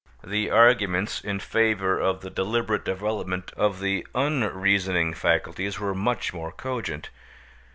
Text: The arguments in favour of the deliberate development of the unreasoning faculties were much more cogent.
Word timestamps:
The 0.23 0.49
arguments 0.49 1.21
in 1.23 1.39
favour 1.39 1.99
of 1.99 2.21
the 2.21 2.31
deliberate 2.31 2.83
development 2.83 3.51
of 3.55 3.79
the 3.79 4.07
unreasoning 4.15 5.13
faculties 5.13 5.79
were 5.79 5.93
much 5.93 6.33
more 6.33 6.51
cogent. 6.51 7.11